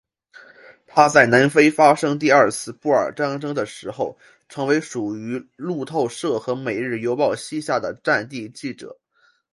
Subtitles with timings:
[0.87, 4.17] 他在南非发生第二次布尔战争的时候
[4.49, 8.97] 成为属于路透社和每日邮报膝下的战地记者。